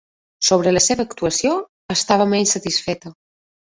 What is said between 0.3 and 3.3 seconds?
Sobre la seva actuació, estava menys satisfeta.